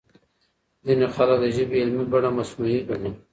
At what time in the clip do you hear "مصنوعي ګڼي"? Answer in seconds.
2.37-3.11